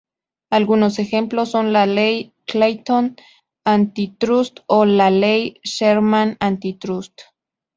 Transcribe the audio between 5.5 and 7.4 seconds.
Sherman Antitrust.